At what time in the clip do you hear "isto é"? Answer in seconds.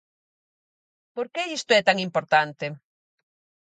1.57-1.81